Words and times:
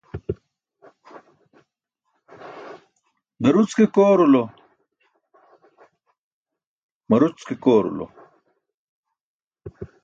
Daruc 3.41 3.69
ke 3.77 3.85
koorulo, 3.95 4.43
maruć 7.09 7.37
ke 7.47 7.55
koorulo. 7.63 8.05